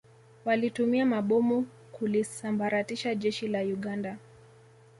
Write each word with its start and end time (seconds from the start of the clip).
Walitumia 0.45 1.05
mabomu 1.05 1.67
kulisambaratisha 1.91 3.15
Jeshi 3.15 3.47
la 3.47 3.59
Uganda 3.59 4.17